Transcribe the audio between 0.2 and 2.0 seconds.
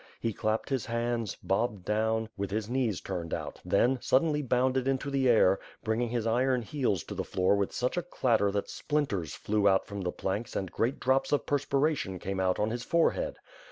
clap ped his hands, bobbed